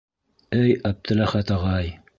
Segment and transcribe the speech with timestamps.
[0.61, 1.97] Эй, Әптеләхәт ағай!